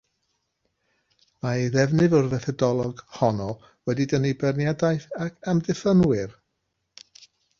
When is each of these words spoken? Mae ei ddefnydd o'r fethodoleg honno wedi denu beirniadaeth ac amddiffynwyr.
Mae 1.45 1.59
ei 1.65 1.69
ddefnydd 1.75 2.15
o'r 2.19 2.29
fethodoleg 2.45 3.03
honno 3.19 3.49
wedi 3.91 4.07
denu 4.15 4.31
beirniadaeth 4.45 5.05
ac 5.27 5.37
amddiffynwyr. 5.55 6.35